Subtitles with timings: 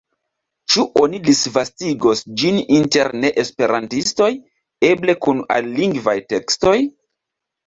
[0.75, 4.31] Ĉu oni disvastigos ĝin inter neesperantistoj,
[4.91, 6.75] eble kun alilingvaj tekstoj?